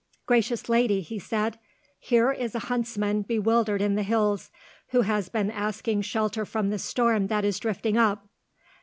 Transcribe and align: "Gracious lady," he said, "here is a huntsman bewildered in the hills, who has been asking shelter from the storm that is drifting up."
"Gracious 0.25 0.67
lady," 0.67 1.01
he 1.01 1.19
said, 1.19 1.59
"here 1.99 2.31
is 2.31 2.55
a 2.55 2.69
huntsman 2.73 3.21
bewildered 3.21 3.83
in 3.83 3.93
the 3.93 4.01
hills, 4.01 4.49
who 4.87 5.01
has 5.01 5.29
been 5.29 5.51
asking 5.51 6.01
shelter 6.01 6.43
from 6.43 6.71
the 6.71 6.79
storm 6.79 7.27
that 7.27 7.45
is 7.45 7.59
drifting 7.59 7.97
up." 7.97 8.25